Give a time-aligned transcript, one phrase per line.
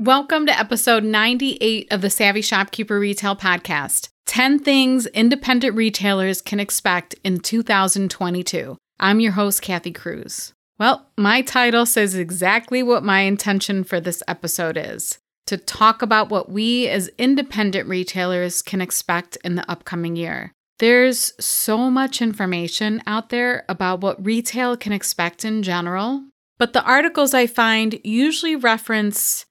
[0.00, 6.60] Welcome to episode 98 of the Savvy Shopkeeper Retail Podcast 10 Things Independent Retailers Can
[6.60, 8.76] Expect in 2022.
[9.00, 10.52] I'm your host, Kathy Cruz.
[10.78, 16.30] Well, my title says exactly what my intention for this episode is to talk about
[16.30, 20.52] what we as independent retailers can expect in the upcoming year.
[20.78, 26.22] There's so much information out there about what retail can expect in general,
[26.56, 29.44] but the articles I find usually reference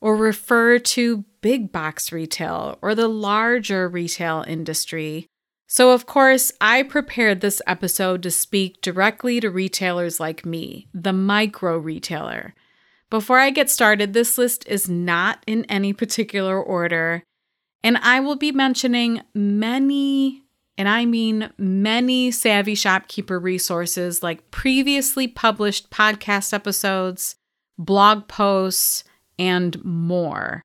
[0.00, 5.26] or refer to big box retail or the larger retail industry.
[5.66, 11.12] So, of course, I prepared this episode to speak directly to retailers like me, the
[11.12, 12.54] micro retailer.
[13.08, 17.22] Before I get started, this list is not in any particular order,
[17.82, 20.42] and I will be mentioning many,
[20.76, 27.36] and I mean many savvy shopkeeper resources like previously published podcast episodes,
[27.78, 29.04] blog posts,
[29.40, 30.62] and more.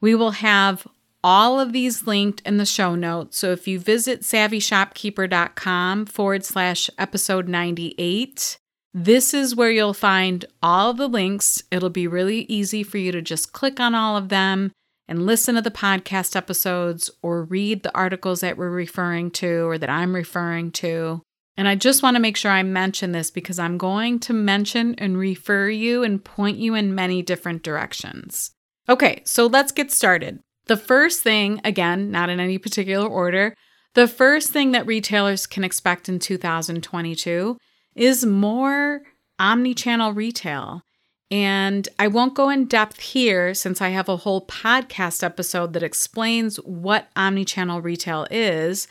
[0.00, 0.86] We will have
[1.22, 3.38] all of these linked in the show notes.
[3.38, 8.58] So if you visit savvyshopkeeper.com forward slash episode 98,
[8.94, 11.62] this is where you'll find all the links.
[11.70, 14.72] It'll be really easy for you to just click on all of them
[15.06, 19.76] and listen to the podcast episodes or read the articles that we're referring to or
[19.76, 21.22] that I'm referring to.
[21.56, 24.94] And I just want to make sure I mention this because I'm going to mention
[24.98, 28.50] and refer you and point you in many different directions.
[28.88, 30.40] Okay, so let's get started.
[30.66, 33.54] The first thing, again, not in any particular order,
[33.94, 37.56] the first thing that retailers can expect in 2022
[37.94, 39.00] is more
[39.38, 40.82] omni channel retail.
[41.30, 45.82] And I won't go in depth here since I have a whole podcast episode that
[45.82, 48.86] explains what omni channel retail is.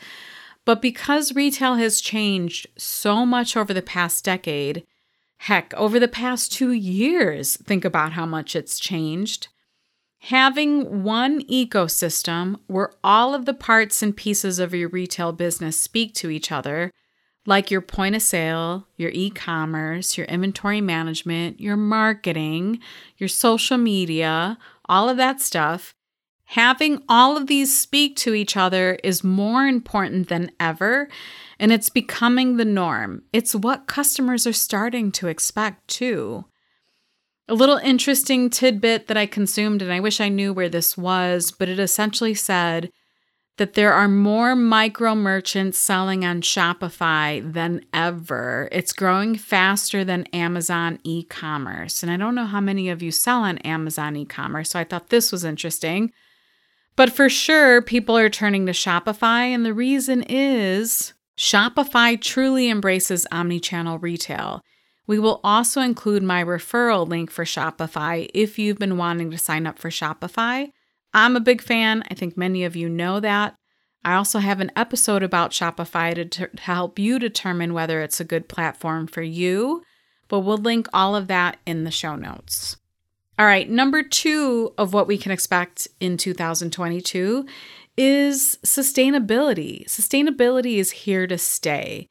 [0.66, 4.84] But because retail has changed so much over the past decade,
[5.38, 9.48] heck, over the past two years, think about how much it's changed.
[10.22, 16.14] Having one ecosystem where all of the parts and pieces of your retail business speak
[16.14, 16.90] to each other,
[17.46, 22.80] like your point of sale, your e commerce, your inventory management, your marketing,
[23.18, 25.94] your social media, all of that stuff,
[26.50, 31.08] Having all of these speak to each other is more important than ever,
[31.58, 33.22] and it's becoming the norm.
[33.32, 36.44] It's what customers are starting to expect too.
[37.48, 41.50] A little interesting tidbit that I consumed, and I wish I knew where this was,
[41.50, 42.90] but it essentially said
[43.56, 48.68] that there are more micro merchants selling on Shopify than ever.
[48.70, 52.02] It's growing faster than Amazon e commerce.
[52.02, 54.84] And I don't know how many of you sell on Amazon e commerce, so I
[54.84, 56.12] thought this was interesting.
[56.96, 63.26] But for sure, people are turning to Shopify, and the reason is Shopify truly embraces
[63.30, 64.62] omni-channel retail.
[65.06, 69.66] We will also include my referral link for Shopify if you've been wanting to sign
[69.66, 70.72] up for Shopify.
[71.12, 72.02] I'm a big fan.
[72.10, 73.54] I think many of you know that.
[74.04, 78.24] I also have an episode about Shopify to, to help you determine whether it's a
[78.24, 79.82] good platform for you,
[80.28, 82.76] but we'll link all of that in the show notes.
[83.38, 87.46] All right, number two of what we can expect in 2022
[87.98, 89.84] is sustainability.
[89.86, 92.08] Sustainability is here to stay.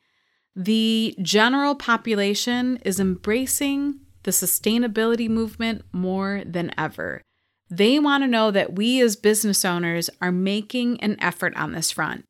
[0.56, 7.22] The general population is embracing the sustainability movement more than ever.
[7.70, 11.90] They want to know that we as business owners are making an effort on this
[11.90, 12.26] front.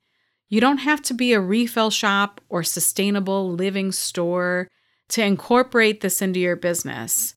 [0.47, 4.69] You don't have to be a refill shop or sustainable living store
[5.09, 7.35] to incorporate this into your business.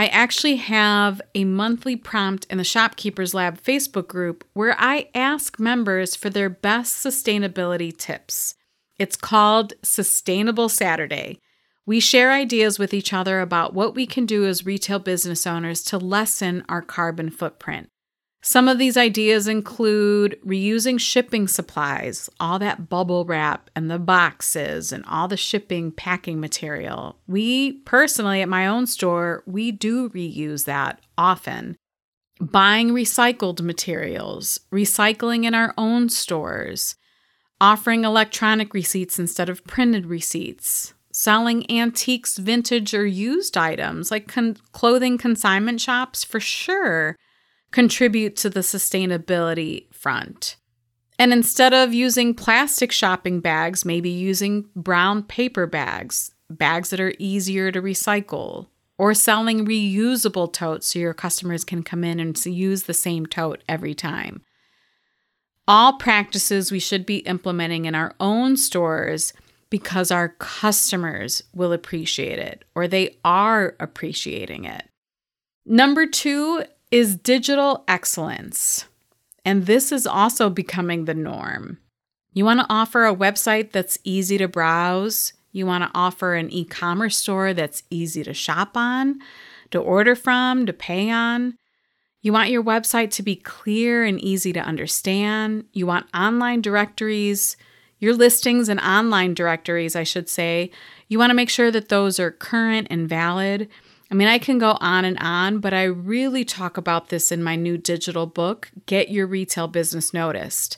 [0.00, 5.60] I actually have a monthly prompt in the Shopkeepers Lab Facebook group where I ask
[5.60, 8.54] members for their best sustainability tips.
[8.98, 11.38] It's called Sustainable Saturday.
[11.84, 15.82] We share ideas with each other about what we can do as retail business owners
[15.82, 17.90] to lessen our carbon footprint.
[18.42, 24.92] Some of these ideas include reusing shipping supplies, all that bubble wrap and the boxes
[24.92, 27.18] and all the shipping packing material.
[27.26, 31.76] We personally, at my own store, we do reuse that often.
[32.40, 36.96] Buying recycled materials, recycling in our own stores,
[37.60, 44.56] offering electronic receipts instead of printed receipts, selling antiques, vintage, or used items like con-
[44.72, 47.16] clothing consignment shops for sure
[47.72, 50.56] contribute to the sustainability front.
[51.18, 57.12] And instead of using plastic shopping bags, maybe using brown paper bags, bags that are
[57.18, 62.82] easier to recycle, or selling reusable totes so your customers can come in and use
[62.82, 64.42] the same tote every time.
[65.68, 69.32] All practices we should be implementing in our own stores
[69.70, 74.88] because our customers will appreciate it or they are appreciating it.
[75.64, 78.86] Number two is digital excellence.
[79.44, 81.78] And this is also becoming the norm.
[82.32, 85.32] You want to offer a website that's easy to browse.
[85.52, 89.18] You want to offer an e commerce store that's easy to shop on,
[89.70, 91.56] to order from, to pay on.
[92.22, 95.64] You want your website to be clear and easy to understand.
[95.72, 97.56] You want online directories,
[97.98, 100.70] your listings and online directories, I should say.
[101.08, 103.68] You want to make sure that those are current and valid.
[104.10, 107.44] I mean, I can go on and on, but I really talk about this in
[107.44, 110.76] my new digital book, Get Your Retail Business Noticed.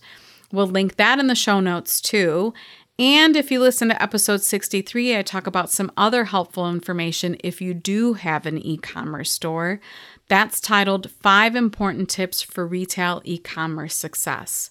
[0.52, 2.52] We'll link that in the show notes too.
[2.98, 7.62] And if you listen to episode 63, I talk about some other helpful information if
[7.62, 9.80] you do have an e commerce store.
[10.28, 14.70] That's titled Five Important Tips for Retail E Commerce Success.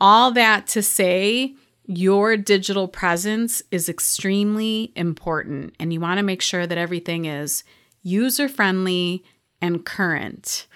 [0.00, 1.54] All that to say,
[1.86, 7.64] your digital presence is extremely important, and you want to make sure that everything is
[8.02, 9.24] user friendly
[9.60, 10.66] and current.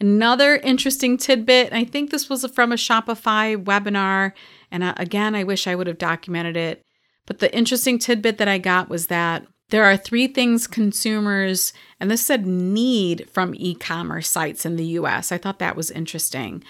[0.00, 4.32] Another interesting tidbit, I think this was from a Shopify webinar,
[4.70, 6.82] and uh, again, I wish I would have documented it.
[7.26, 12.10] But the interesting tidbit that I got was that there are three things consumers, and
[12.10, 15.30] this said need from e commerce sites in the US.
[15.30, 16.64] I thought that was interesting.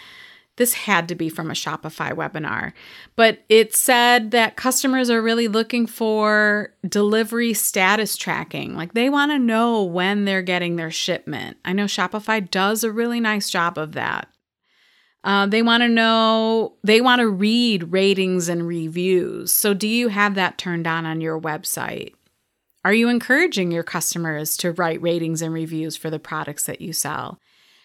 [0.57, 2.73] This had to be from a Shopify webinar,
[3.17, 8.77] but it said that customers are really looking for delivery status tracking.
[8.77, 11.57] Like they want to know when they're getting their shipment.
[11.65, 14.29] I know Shopify does a really nice job of that.
[15.25, 19.55] Uh, they want to know, they want to read ratings and reviews.
[19.55, 22.13] So, do you have that turned on on your website?
[22.85, 26.93] Are you encouraging your customers to write ratings and reviews for the products that you
[26.93, 27.39] sell?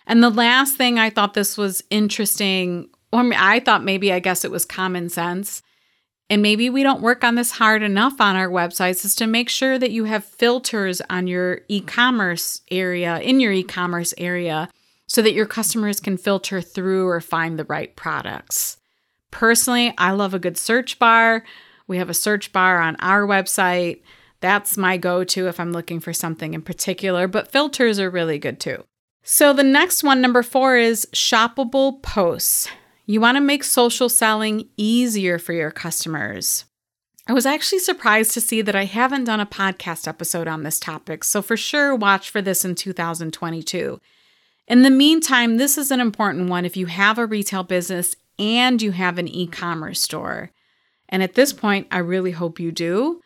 [0.08, 4.46] And the last thing I thought this was interesting, or I thought maybe I guess
[4.46, 5.62] it was common sense.
[6.30, 9.50] And maybe we don't work on this hard enough on our websites is to make
[9.50, 14.70] sure that you have filters on your e commerce area, in your e commerce area,
[15.08, 18.78] so that your customers can filter through or find the right products.
[19.32, 21.44] Personally, I love a good search bar.
[21.86, 24.02] We have a search bar on our website.
[24.40, 28.40] That's my go to if I'm looking for something in particular, but filters are really
[28.40, 28.84] good too.
[29.30, 32.70] So the next one, number four, is shoppable posts.
[33.06, 36.64] You want to make social selling easier for your customers.
[37.28, 40.80] I was actually surprised to see that I haven't done a podcast episode on this
[40.80, 44.00] topic, so for sure watch for this in 2022.
[44.70, 48.82] In the meantime, this is an important one if you have a retail business and
[48.82, 50.52] you have an e commerce store.
[51.10, 53.20] And at this point, I really hope you do.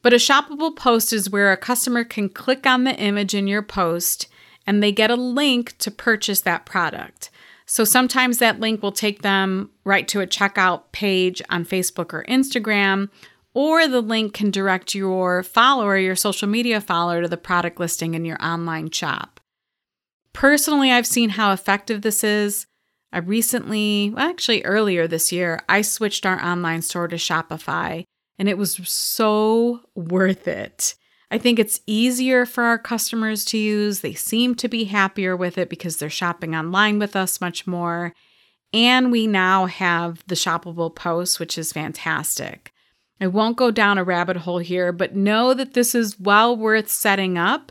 [0.00, 3.62] But a shoppable post is where a customer can click on the image in your
[3.62, 4.28] post
[4.70, 7.28] and they get a link to purchase that product.
[7.66, 12.24] So sometimes that link will take them right to a checkout page on Facebook or
[12.28, 13.08] Instagram,
[13.52, 18.14] or the link can direct your follower, your social media follower, to the product listing
[18.14, 19.40] in your online shop.
[20.32, 22.68] Personally, I've seen how effective this is.
[23.12, 28.04] I recently, well, actually earlier this year, I switched our online store to Shopify,
[28.38, 30.94] and it was so worth it.
[31.30, 34.00] I think it's easier for our customers to use.
[34.00, 38.14] They seem to be happier with it because they're shopping online with us much more.
[38.72, 42.72] And we now have the shoppable posts, which is fantastic.
[43.20, 46.88] I won't go down a rabbit hole here, but know that this is well worth
[46.88, 47.70] setting up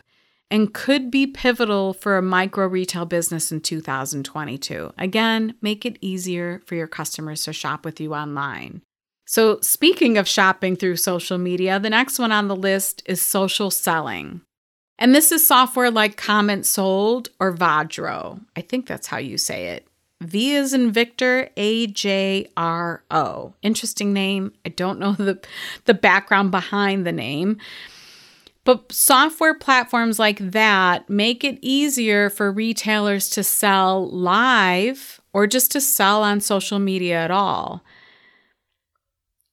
[0.51, 4.93] and could be pivotal for a micro retail business in 2022.
[4.97, 8.81] Again, make it easier for your customers to shop with you online.
[9.29, 13.69] So, speaking of shopping through social media, the next one on the list is social
[13.69, 14.41] selling.
[14.97, 18.43] And this is software like Comment Sold or Vajro.
[18.55, 19.85] I think that's how you say it.
[20.19, 23.53] V is in Victor, A J R O.
[23.61, 24.51] Interesting name.
[24.65, 25.39] I don't know the,
[25.85, 27.59] the background behind the name.
[28.63, 35.71] But software platforms like that make it easier for retailers to sell live or just
[35.73, 37.83] to sell on social media at all.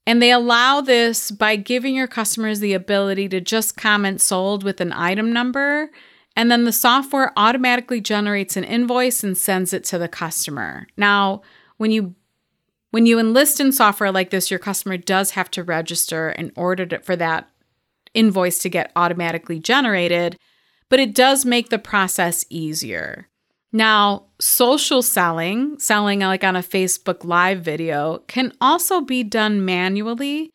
[0.06, 4.80] And they allow this by giving your customers the ability to just comment sold with
[4.80, 5.90] an item number.
[6.36, 10.86] And then the software automatically generates an invoice and sends it to the customer.
[10.96, 11.42] Now,
[11.78, 12.14] when you
[12.92, 16.86] when you enlist in software like this, your customer does have to register in order
[16.86, 17.50] to, for that
[18.14, 20.38] invoice to get automatically generated,
[20.88, 23.28] but it does make the process easier.
[23.76, 30.48] Now, social selling, selling like on a Facebook Live video, can also be done manually.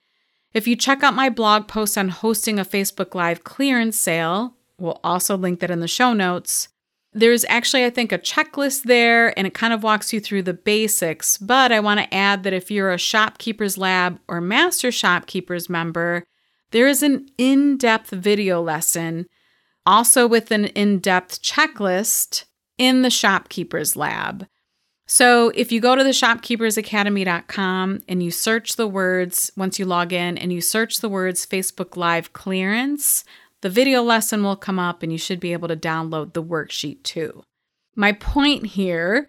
[0.56, 5.00] If you check out my blog post on hosting a Facebook Live clearance sale, we'll
[5.04, 6.70] also link that in the show notes.
[7.14, 10.56] There's actually, I think, a checklist there and it kind of walks you through the
[10.56, 11.38] basics.
[11.38, 16.24] But I want to add that if you're a Shopkeepers Lab or Master Shopkeepers member,
[16.72, 19.28] there is an in depth video lesson,
[19.86, 22.46] also with an in depth checklist
[22.82, 24.48] in the Shopkeepers Lab.
[25.06, 30.12] So if you go to the shopkeepersacademy.com and you search the words, once you log
[30.12, 33.24] in and you search the words Facebook Live clearance,
[33.62, 37.04] the video lesson will come up and you should be able to download the worksheet
[37.04, 37.44] too.
[37.96, 39.28] My point here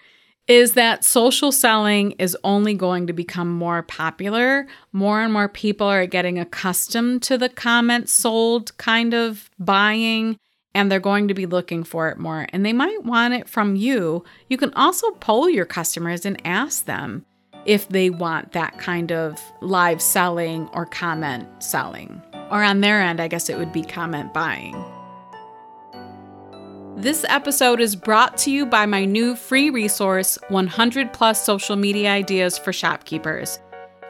[0.49, 4.67] is that social selling is only going to become more popular.
[4.93, 10.39] More and more people are getting accustomed to the comment sold kind of buying,
[10.75, 12.47] and they're going to be looking for it more.
[12.53, 14.25] And they might want it from you.
[14.49, 17.25] You can also poll your customers and ask them
[17.65, 22.21] if they want that kind of live selling or comment selling.
[22.51, 24.75] Or on their end, I guess it would be comment buying.
[26.97, 32.11] This episode is brought to you by my new free resource 100 plus social media
[32.11, 33.59] ideas for shopkeepers.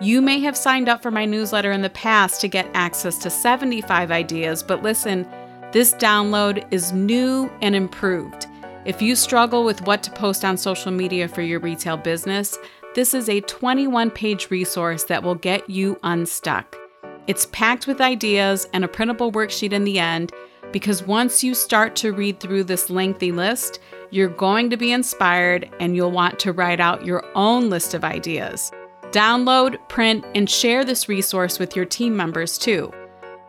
[0.01, 3.31] You may have signed up for my newsletter in the past to get access to
[3.31, 5.29] 75 ideas, but listen,
[5.73, 8.47] this download is new and improved.
[8.85, 12.59] If you struggle with what to post on social media for your retail business,
[12.95, 16.77] this is a 21 page resource that will get you unstuck.
[17.27, 20.31] It's packed with ideas and a printable worksheet in the end
[20.73, 25.71] because once you start to read through this lengthy list, you're going to be inspired
[25.81, 28.71] and you'll want to write out your own list of ideas.
[29.05, 32.93] Download, print, and share this resource with your team members too.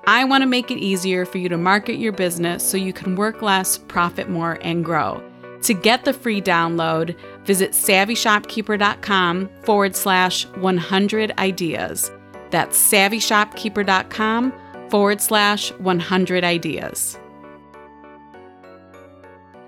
[0.05, 3.15] I want to make it easier for you to market your business so you can
[3.15, 5.23] work less, profit more, and grow.
[5.61, 12.11] To get the free download, visit savvyshopkeeper.com forward slash 100 ideas.
[12.51, 14.53] That's savvyshopkeeper.com
[14.89, 17.17] forward slash 100 ideas.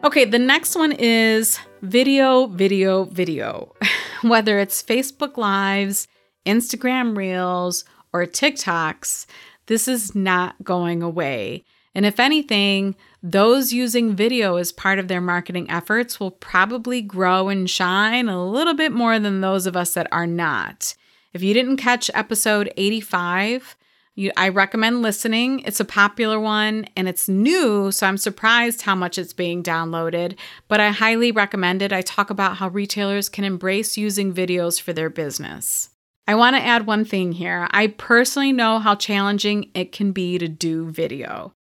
[0.04, 3.74] Okay, the next one is video, video, video.
[4.22, 6.10] Whether it's Facebook Lives,
[6.46, 9.26] Instagram Reels, or TikToks,
[9.68, 11.64] this is not going away.
[11.96, 17.48] And if anything, those using video as part of their marketing efforts will probably grow
[17.48, 20.94] and shine a little bit more than those of us that are not.
[21.34, 23.78] If you didn't catch episode 85,
[24.14, 25.60] you, I recommend listening.
[25.62, 30.38] It's a popular one and it's new, so I'm surprised how much it's being downloaded,
[30.68, 31.92] but I highly recommend it.
[31.92, 35.90] I talk about how retailers can embrace using videos for their business.
[36.28, 37.68] I want to add one thing here.
[37.72, 41.54] I personally know how challenging it can be to do video,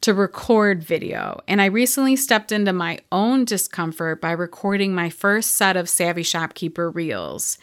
[0.00, 5.52] to record video, and I recently stepped into my own discomfort by recording my first
[5.52, 7.58] set of Savvy Shopkeeper reels.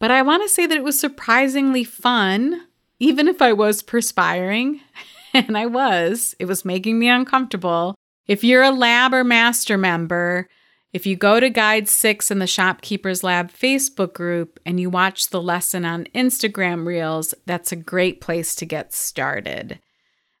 [0.00, 2.66] But I want to say that it was surprisingly fun,
[2.98, 4.80] even if I was perspiring.
[5.34, 7.94] and I was, it was making me uncomfortable.
[8.26, 10.48] If you're a lab or master member,
[10.92, 15.30] if you go to Guide 6 in the Shopkeepers Lab Facebook group and you watch
[15.30, 19.78] the lesson on Instagram Reels, that's a great place to get started.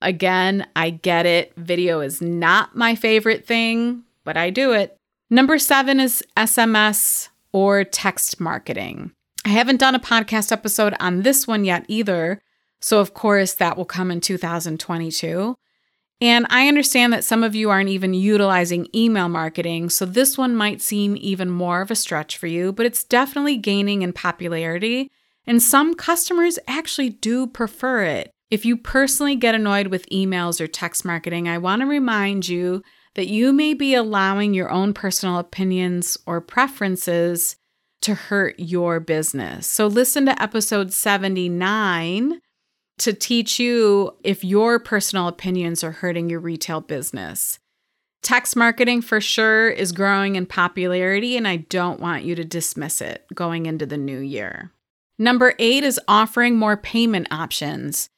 [0.02, 1.52] Again, I get it.
[1.56, 4.96] Video is not my favorite thing, but I do it.
[5.28, 9.12] Number seven is SMS or text marketing.
[9.44, 12.40] I haven't done a podcast episode on this one yet either.
[12.80, 15.54] So, of course, that will come in 2022.
[16.20, 20.54] And I understand that some of you aren't even utilizing email marketing, so this one
[20.54, 25.10] might seem even more of a stretch for you, but it's definitely gaining in popularity.
[25.46, 28.30] And some customers actually do prefer it.
[28.50, 32.82] If you personally get annoyed with emails or text marketing, I want to remind you
[33.14, 37.56] that you may be allowing your own personal opinions or preferences
[38.02, 39.66] to hurt your business.
[39.66, 42.40] So listen to episode 79
[43.00, 47.58] to teach you if your personal opinions are hurting your retail business.
[48.22, 53.00] Text marketing for sure is growing in popularity, and I don't want you to dismiss
[53.00, 54.72] it going into the new year.
[55.18, 58.10] Number eight is offering more payment options.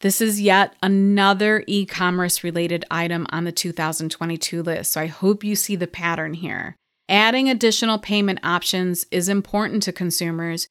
[0.00, 5.44] This is yet another e commerce related item on the 2022 list, so I hope
[5.44, 6.76] you see the pattern here.
[7.08, 10.66] Adding additional payment options is important to consumers.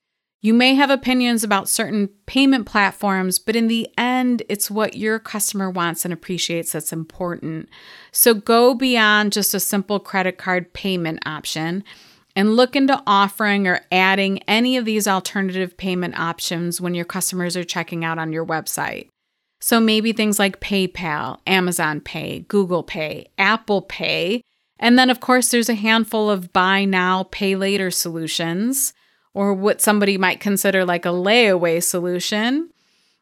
[0.45, 5.17] You may have opinions about certain payment platforms, but in the end, it's what your
[5.17, 7.67] customer wants and appreciates that's important.
[8.11, 11.83] So go beyond just a simple credit card payment option
[12.35, 17.57] and look into offering or adding any of these alternative payment options when your customers
[17.57, 19.07] are checking out on your website.
[19.61, 24.43] So maybe things like PayPal, Amazon Pay, Google Pay, Apple Pay,
[24.77, 28.93] And then, of course, there's a handful of buy now, pay later solutions,
[29.35, 32.71] or what somebody might consider like a layaway solution.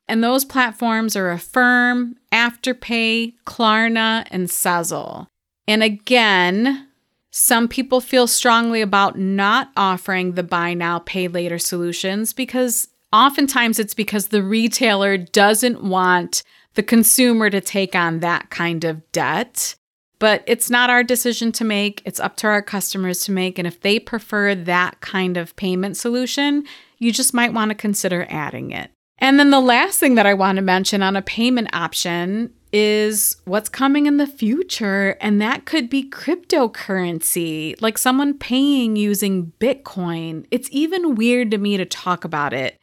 [0.08, 5.28] And those platforms are Affirm, Afterpay, Klarna, and Sezzle.
[5.68, 6.88] And again,
[7.32, 13.80] some people feel strongly about not offering the buy now, pay later solutions because oftentimes
[13.80, 16.44] it's because the retailer doesn't want
[16.76, 19.76] the consumer to take on that kind of debt.
[20.24, 23.60] But it's not our decision to make, it's up to our customers to make.
[23.60, 26.64] And if they prefer that kind of payment solution,
[26.98, 28.90] you just might want to consider adding it.
[29.18, 33.36] And then the last thing that I want to mention on a payment option is
[33.44, 35.18] what's coming in the future.
[35.20, 40.46] And that could be cryptocurrency, like someone paying using Bitcoin.
[40.52, 42.80] It's even weird to me to talk about it.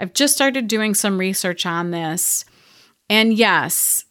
[0.00, 2.44] I've just started doing some research on this.
[3.08, 4.06] And yes,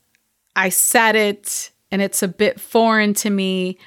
[0.56, 3.78] I said it, and it's a bit foreign to me,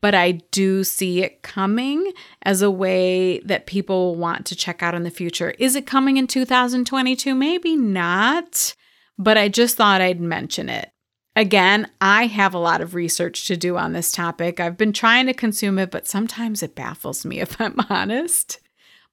[0.00, 2.12] but I do see it coming
[2.42, 5.54] as a way that people want to check out in the future.
[5.58, 7.34] Is it coming in 2022?
[7.34, 8.74] Maybe not,
[9.18, 10.90] but I just thought I'd mention it.
[11.36, 14.58] Again, I have a lot of research to do on this topic.
[14.58, 18.60] I've been trying to consume it, but sometimes it baffles me if I'm honest.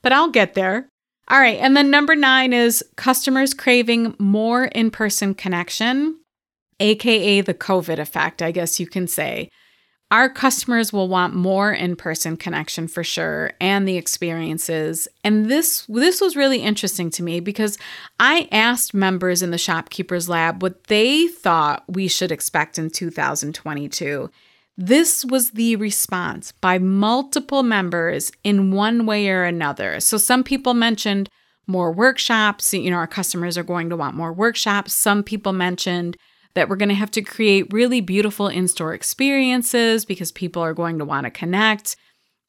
[0.02, 0.90] But I'll get there.
[1.30, 1.60] All right.
[1.60, 6.20] And then number nine is customers craving more in person connection,
[6.80, 9.50] AKA the COVID effect, I guess you can say.
[10.10, 15.08] Our customers will want more in-person connection for sure and the experiences.
[15.22, 17.78] And this this was really interesting to me because
[18.18, 24.30] I asked members in the shopkeepers lab what they thought we should expect in 2022.
[24.78, 30.00] This was the response by multiple members in one way or another.
[30.00, 31.30] So some people mentioned
[31.66, 34.94] more workshops, you know, our customers are going to want more workshops.
[34.94, 36.16] Some people mentioned
[36.58, 40.74] that we're going to have to create really beautiful in store experiences because people are
[40.74, 41.96] going to want to connect.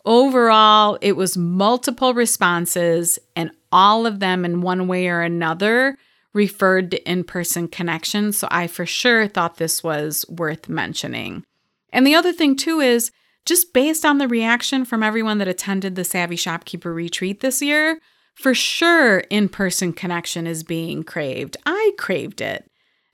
[0.07, 5.99] Overall, it was multiple responses, and all of them, in one way or another,
[6.33, 8.33] referred to in person connection.
[8.33, 11.45] So I for sure thought this was worth mentioning.
[11.93, 13.11] And the other thing, too, is
[13.45, 18.01] just based on the reaction from everyone that attended the Savvy Shopkeeper retreat this year,
[18.35, 21.59] for sure in person connection is being craved.
[21.67, 22.65] I craved it.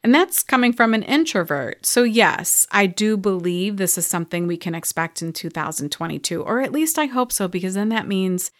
[0.04, 1.86] And that's coming from an introvert.
[1.86, 6.72] So, yes, I do believe this is something we can expect in 2022, or at
[6.72, 8.50] least I hope so, because then that means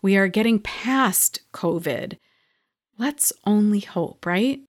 [0.00, 2.18] we are getting past COVID.
[2.98, 4.60] Let's only hope, right?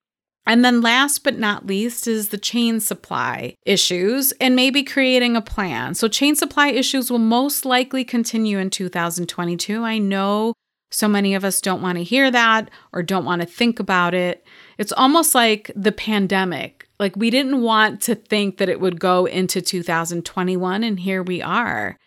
[0.47, 5.41] And then, last but not least, is the chain supply issues and maybe creating a
[5.41, 5.93] plan.
[5.93, 9.83] So, chain supply issues will most likely continue in 2022.
[9.83, 10.55] I know
[10.93, 14.13] so many of us don't want to hear that or don't want to think about
[14.13, 14.45] it.
[14.77, 16.87] It's almost like the pandemic.
[16.99, 21.41] Like we didn't want to think that it would go into 2021, and here we
[21.41, 21.97] are.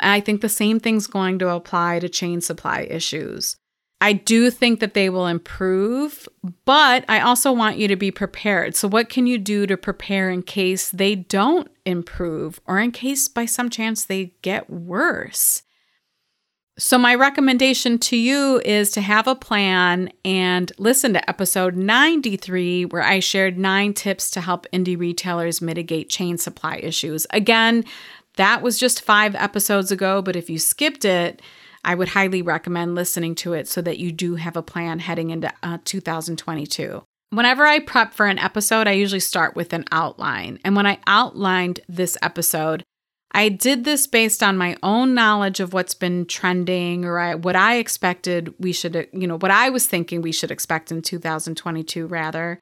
[0.00, 3.56] I think the same thing's going to apply to chain supply issues.
[4.00, 6.28] I do think that they will improve,
[6.64, 8.74] but I also want you to be prepared.
[8.74, 13.28] So, what can you do to prepare in case they don't improve or in case
[13.28, 15.62] by some chance they get worse?
[16.78, 22.86] So, my recommendation to you is to have a plan and listen to episode 93,
[22.86, 27.26] where I shared nine tips to help indie retailers mitigate chain supply issues.
[27.30, 27.84] Again,
[28.36, 31.42] that was just five episodes ago, but if you skipped it,
[31.84, 35.28] I would highly recommend listening to it so that you do have a plan heading
[35.28, 37.02] into uh, 2022.
[37.30, 40.58] Whenever I prep for an episode, I usually start with an outline.
[40.64, 42.82] And when I outlined this episode,
[43.32, 47.56] I did this based on my own knowledge of what's been trending or I, what
[47.56, 52.06] I expected we should, you know, what I was thinking we should expect in 2022,
[52.06, 52.60] rather.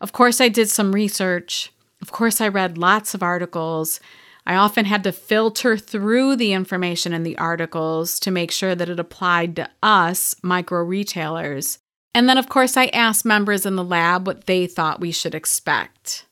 [0.00, 1.72] Of course, I did some research.
[2.00, 3.98] Of course, I read lots of articles.
[4.46, 8.88] I often had to filter through the information in the articles to make sure that
[8.88, 11.80] it applied to us, micro retailers.
[12.14, 15.34] And then, of course, I asked members in the lab what they thought we should
[15.34, 16.26] expect.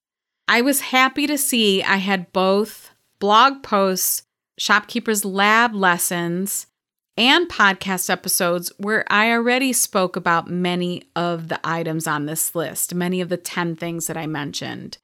[0.47, 2.94] I was happy to see I had both
[3.25, 4.25] blog posts,
[4.59, 6.67] Shopkeepers Lab lessons,
[7.17, 12.95] and podcast episodes where I already spoke about many of the items on this list,
[12.95, 14.99] many of the 10 things that I mentioned.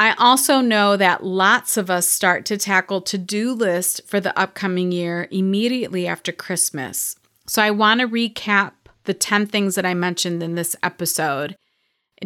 [0.00, 4.36] I also know that lots of us start to tackle to do lists for the
[4.36, 7.14] upcoming year immediately after Christmas.
[7.46, 8.72] So I want to recap
[9.04, 11.54] the 10 things that I mentioned in this episode.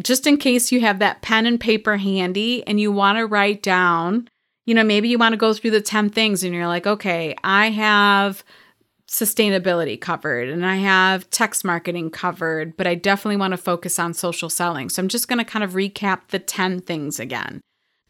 [0.01, 3.61] Just in case you have that pen and paper handy and you want to write
[3.61, 4.27] down
[4.65, 7.35] you know, maybe you want to go through the 10 things and you're like, okay,
[7.43, 8.43] I have
[9.07, 14.13] sustainability covered and I have text marketing covered, but I definitely want to focus on
[14.13, 14.89] social selling.
[14.89, 17.61] So I'm just going to kind of recap the 10 things again.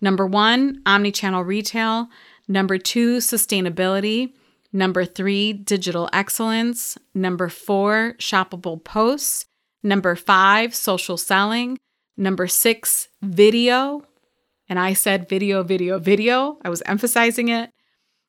[0.01, 2.07] Number one, omni-channel retail.
[2.47, 4.33] Number two, sustainability.
[4.71, 6.97] Number three, digital excellence.
[7.13, 9.45] Number four, shoppable posts.
[9.83, 11.77] Number five, social selling.
[12.17, 14.03] Number six, video.
[14.67, 16.57] And I said video, video, video.
[16.63, 17.69] I was emphasizing it.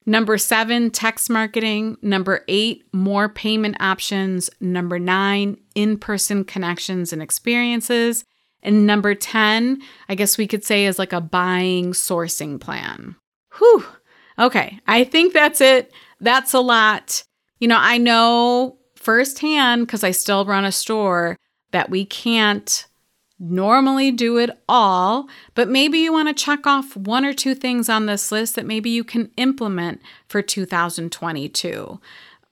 [0.05, 1.97] Number seven, text marketing.
[2.01, 4.49] Number eight, more payment options.
[4.61, 8.25] Number nine, in person connections and experiences.
[8.63, 13.17] And number 10, I guess we could say is like a buying sourcing plan.
[13.59, 13.85] Whew.
[14.39, 15.93] Okay, I think that's it.
[16.21, 17.23] That's a lot.
[17.59, 21.37] You know, I know firsthand because I still run a store
[21.71, 22.87] that we can't
[23.39, 27.89] normally do it all, but maybe you want to check off one or two things
[27.89, 32.01] on this list that maybe you can implement for 2022.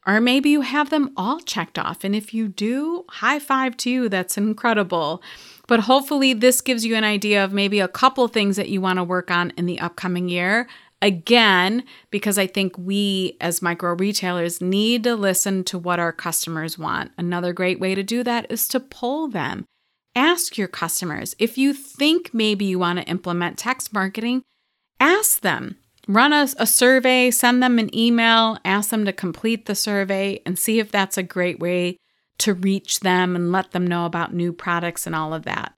[0.07, 2.05] Or maybe you have them all checked off.
[2.05, 4.09] And if you do, high five to you.
[4.09, 5.23] That's incredible.
[5.67, 8.99] But hopefully, this gives you an idea of maybe a couple things that you want
[8.99, 10.69] to work on in the upcoming year.
[11.01, 16.79] Again, because I think we as micro retailers need to listen to what our customers
[16.79, 17.13] want.
[17.17, 19.65] Another great way to do that is to poll them.
[20.17, 21.35] Ask your customers.
[21.39, 24.43] If you think maybe you want to implement text marketing,
[25.01, 25.77] ask them.
[26.07, 30.59] Run a, a, survey, send them an email, ask them to complete the survey, and
[30.59, 31.97] see if that's a great way
[32.39, 35.75] to reach them and let them know about new products and all of that.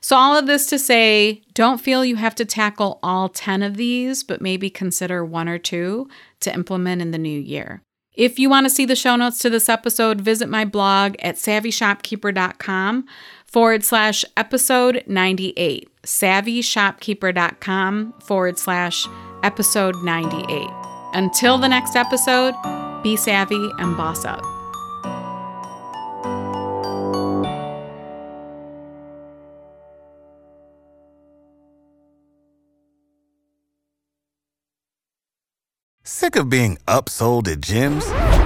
[0.00, 3.76] So, all of this to say, don't feel you have to tackle all 10 of
[3.76, 6.08] these, but maybe consider one or two
[6.40, 7.82] to implement in the new year.
[8.14, 11.36] If you want to see the show notes to this episode, visit my blog at
[11.36, 13.04] savvyshopkeeper.com
[13.56, 15.88] forward slash episode 98.
[16.02, 19.08] Savvyshopkeeper.com forward slash
[19.42, 20.68] episode 98.
[21.14, 22.52] Until the next episode,
[23.02, 24.42] be savvy and boss up.
[36.04, 38.45] Sick of being upsold at gyms?